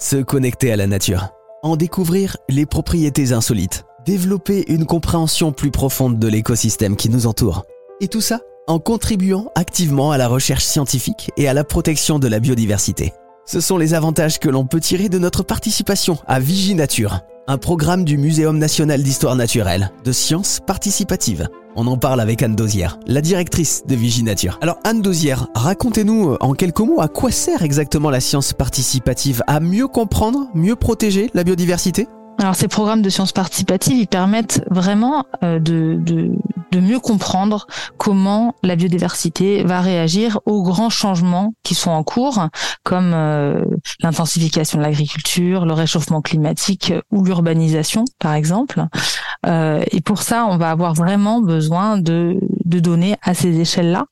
Se 0.00 0.16
connecter 0.16 0.70
à 0.70 0.76
la 0.76 0.86
nature. 0.86 1.30
En 1.64 1.76
découvrir 1.76 2.36
les 2.48 2.66
propriétés 2.66 3.32
insolites. 3.32 3.84
Développer 4.06 4.64
une 4.72 4.86
compréhension 4.86 5.50
plus 5.50 5.72
profonde 5.72 6.20
de 6.20 6.28
l'écosystème 6.28 6.94
qui 6.94 7.08
nous 7.08 7.26
entoure. 7.26 7.64
Et 8.00 8.06
tout 8.06 8.20
ça 8.20 8.38
en 8.68 8.78
contribuant 8.78 9.50
activement 9.56 10.12
à 10.12 10.18
la 10.18 10.28
recherche 10.28 10.62
scientifique 10.62 11.32
et 11.36 11.48
à 11.48 11.52
la 11.52 11.64
protection 11.64 12.20
de 12.20 12.28
la 12.28 12.38
biodiversité. 12.38 13.12
Ce 13.44 13.60
sont 13.60 13.76
les 13.76 13.92
avantages 13.92 14.38
que 14.38 14.48
l'on 14.48 14.66
peut 14.66 14.78
tirer 14.78 15.08
de 15.08 15.18
notre 15.18 15.42
participation 15.42 16.16
à 16.28 16.38
Viginature, 16.38 17.22
un 17.48 17.56
programme 17.56 18.04
du 18.04 18.18
Muséum 18.18 18.58
national 18.58 19.02
d'histoire 19.02 19.34
naturelle, 19.34 19.90
de 20.04 20.12
sciences 20.12 20.60
participatives. 20.66 21.48
On 21.76 21.86
en 21.86 21.96
parle 21.96 22.20
avec 22.20 22.42
Anne 22.42 22.54
Dosière, 22.54 22.98
la 23.06 23.22
directrice 23.22 23.84
de 23.86 23.94
Viginature. 23.94 24.58
Alors 24.60 24.78
Anne 24.84 25.00
Dosière, 25.00 25.46
racontez-nous 25.54 26.36
en 26.40 26.52
quelques 26.52 26.80
mots 26.80 27.00
à 27.00 27.08
quoi 27.08 27.30
sert 27.30 27.62
exactement 27.62 28.10
la 28.10 28.20
science 28.20 28.52
participative? 28.52 29.42
À 29.46 29.60
mieux 29.60 29.88
comprendre, 29.88 30.48
mieux 30.54 30.76
protéger 30.76 31.30
la 31.32 31.42
biodiversité? 31.42 32.06
Alors 32.36 32.54
ces 32.54 32.68
programmes 32.68 33.02
de 33.02 33.08
sciences 33.08 33.32
participatives, 33.32 33.96
ils 33.96 34.06
permettent 34.06 34.62
vraiment 34.70 35.24
euh, 35.42 35.58
de, 35.58 36.30
de, 36.72 36.80
mieux 36.80 37.00
comprendre 37.00 37.66
comment 37.96 38.54
la 38.62 38.76
biodiversité 38.76 39.62
va 39.64 39.80
réagir 39.80 40.40
aux 40.46 40.62
grands 40.62 40.90
changements 40.90 41.54
qui 41.62 41.74
sont 41.74 41.90
en 41.90 42.02
cours, 42.02 42.48
comme 42.82 43.12
euh, 43.14 43.64
l'intensification 44.00 44.78
de 44.78 44.84
l'agriculture, 44.84 45.66
le 45.66 45.72
réchauffement 45.72 46.22
climatique 46.22 46.92
ou 47.10 47.24
l'urbanisation, 47.24 48.04
par 48.18 48.34
exemple. 48.34 48.84
Euh, 49.46 49.82
et 49.90 50.00
pour 50.00 50.22
ça, 50.22 50.46
on 50.46 50.56
va 50.56 50.70
avoir 50.70 50.94
vraiment 50.94 51.40
besoin 51.40 51.98
de, 51.98 52.38
de 52.64 52.80
données 52.80 53.16
à 53.22 53.34
ces 53.34 53.60
échelles-là. 53.60 54.06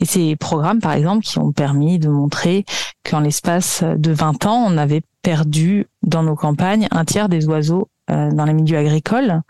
Et 0.00 0.06
ces 0.06 0.34
programmes, 0.36 0.80
par 0.80 0.92
exemple, 0.92 1.24
qui 1.24 1.38
ont 1.38 1.52
permis 1.52 1.98
de 1.98 2.08
montrer 2.08 2.64
qu'en 3.08 3.20
l'espace 3.20 3.84
de 3.84 4.12
20 4.12 4.46
ans, 4.46 4.64
on 4.66 4.78
avait 4.78 5.02
perdu 5.22 5.86
dans 6.02 6.22
nos 6.22 6.36
campagnes 6.36 6.88
un 6.90 7.04
tiers 7.04 7.28
des 7.28 7.46
oiseaux 7.46 7.88
euh, 8.10 8.30
dans 8.32 8.44
les 8.44 8.54
milieux 8.54 8.78
agricoles. 8.78 9.42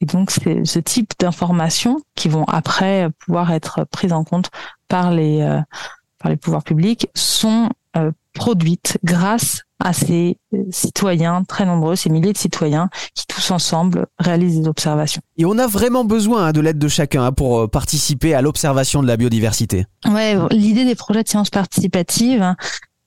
Et 0.00 0.06
donc, 0.06 0.30
c'est 0.30 0.64
ce 0.64 0.78
type 0.78 1.12
d'informations 1.18 2.00
qui 2.14 2.28
vont 2.28 2.44
après 2.44 3.08
pouvoir 3.18 3.52
être 3.52 3.84
prises 3.84 4.12
en 4.12 4.24
compte 4.24 4.50
par 4.88 5.10
les, 5.10 5.40
euh, 5.40 5.60
par 6.18 6.30
les 6.30 6.36
pouvoirs 6.36 6.62
publics 6.62 7.08
sont 7.14 7.70
euh, 7.96 8.12
produites 8.34 8.98
grâce 9.04 9.62
à 9.78 9.92
ces 9.92 10.38
citoyens 10.70 11.44
très 11.44 11.64
nombreux, 11.66 11.96
ces 11.96 12.10
milliers 12.10 12.32
de 12.32 12.38
citoyens 12.38 12.88
qui 13.14 13.26
tous 13.26 13.50
ensemble 13.50 14.06
réalisent 14.18 14.60
des 14.60 14.68
observations. 14.68 15.22
Et 15.36 15.44
on 15.44 15.58
a 15.58 15.66
vraiment 15.66 16.04
besoin 16.04 16.46
hein, 16.46 16.52
de 16.52 16.60
l'aide 16.60 16.78
de 16.78 16.88
chacun 16.88 17.24
hein, 17.24 17.32
pour 17.32 17.70
participer 17.70 18.34
à 18.34 18.42
l'observation 18.42 19.02
de 19.02 19.06
la 19.06 19.16
biodiversité. 19.16 19.86
Ouais, 20.06 20.36
l'idée 20.50 20.84
des 20.84 20.94
projets 20.94 21.22
de 21.22 21.28
sciences 21.28 21.50
participatives, 21.50 22.54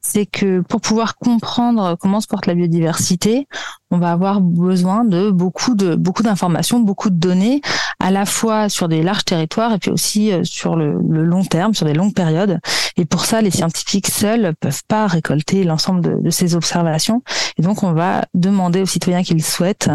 c'est 0.09 0.25
que 0.25 0.61
pour 0.61 0.81
pouvoir 0.81 1.17
comprendre 1.17 1.95
comment 1.99 2.19
se 2.19 2.27
porte 2.27 2.47
la 2.47 2.55
biodiversité, 2.55 3.47
on 3.91 3.99
va 3.99 4.11
avoir 4.11 4.41
besoin 4.41 5.05
de 5.05 5.29
beaucoup 5.29 5.75
de 5.75 5.93
beaucoup 5.93 6.23
d'informations, 6.23 6.79
beaucoup 6.79 7.11
de 7.11 7.15
données, 7.15 7.61
à 7.99 8.11
la 8.11 8.25
fois 8.25 8.69
sur 8.69 8.87
des 8.87 9.03
larges 9.03 9.25
territoires 9.25 9.73
et 9.73 9.77
puis 9.77 9.91
aussi 9.91 10.31
euh, 10.31 10.43
sur 10.43 10.75
le, 10.75 10.93
long 10.93 11.43
terme, 11.43 11.73
sur 11.73 11.85
des 11.85 11.93
longues 11.93 12.13
périodes. 12.13 12.59
Et 12.97 13.05
pour 13.05 13.25
ça, 13.25 13.41
les 13.41 13.51
scientifiques 13.51 14.07
seuls 14.07 14.53
peuvent 14.59 14.83
pas 14.87 15.07
récolter 15.07 15.63
l'ensemble 15.63 16.21
de, 16.21 16.29
ces 16.29 16.55
observations. 16.55 17.21
Et 17.57 17.61
donc, 17.61 17.83
on 17.83 17.93
va 17.93 18.25
demander 18.33 18.81
aux 18.81 18.85
citoyens 18.85 19.23
qu'ils 19.23 19.43
souhaitent 19.43 19.89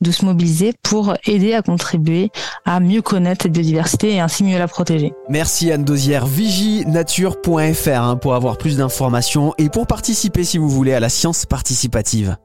de 0.00 0.10
se 0.10 0.24
mobiliser 0.24 0.72
pour 0.82 1.14
aider 1.26 1.54
à 1.54 1.62
contribuer 1.62 2.30
à 2.64 2.80
mieux 2.80 3.02
connaître 3.02 3.44
cette 3.44 3.52
biodiversité 3.52 4.14
et 4.14 4.20
ainsi 4.20 4.44
mieux 4.44 4.58
la 4.58 4.68
protéger. 4.68 5.12
Merci 5.28 5.72
Anne 5.72 5.84
Dosière, 5.84 6.26
viginature.fr 6.26 7.88
hein, 7.88 8.16
pour 8.16 8.34
avoir 8.34 8.58
plus 8.58 8.76
d'informations 8.76 9.54
et 9.58 9.68
pour 9.68 9.86
participer 9.86 10.44
si 10.44 10.58
vous 10.58 10.68
voulez 10.68 10.92
à 10.92 11.00
la 11.00 11.08
science 11.08 11.46
participative. 11.46 12.36